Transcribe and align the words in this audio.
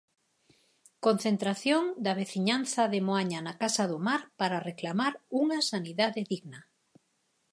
Concentración 1.05 1.83
da 2.05 2.13
veciñanza 2.21 2.81
de 2.93 2.99
Moaña 3.07 3.39
na 3.47 3.53
Casa 3.61 3.83
do 3.91 3.97
Mar 4.07 4.21
para 4.39 4.63
reclamar 4.69 5.13
unha 5.41 5.59
sanidade 5.71 6.21
digna. 6.31 6.59